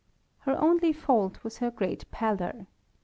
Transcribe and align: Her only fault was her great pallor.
Her 0.39 0.59
only 0.59 0.93
fault 0.93 1.43
was 1.43 1.59
her 1.59 1.69
great 1.69 2.09
pallor. 2.09 2.65